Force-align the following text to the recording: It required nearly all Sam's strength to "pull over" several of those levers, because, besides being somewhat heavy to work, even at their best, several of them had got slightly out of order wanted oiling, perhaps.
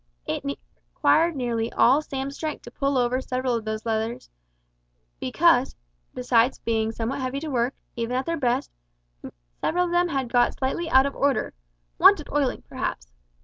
It 0.25 0.43
required 0.43 1.35
nearly 1.35 1.71
all 1.73 2.01
Sam's 2.01 2.35
strength 2.35 2.63
to 2.63 2.71
"pull 2.71 2.97
over" 2.97 3.21
several 3.21 3.53
of 3.53 3.65
those 3.65 3.85
levers, 3.85 4.31
because, 5.19 5.75
besides 6.15 6.57
being 6.57 6.91
somewhat 6.91 7.21
heavy 7.21 7.39
to 7.39 7.49
work, 7.51 7.75
even 7.95 8.15
at 8.15 8.25
their 8.25 8.35
best, 8.35 8.71
several 9.59 9.85
of 9.85 9.91
them 9.91 10.07
had 10.07 10.33
got 10.33 10.57
slightly 10.57 10.89
out 10.89 11.05
of 11.05 11.15
order 11.15 11.53
wanted 11.99 12.29
oiling, 12.31 12.63
perhaps. 12.67 13.11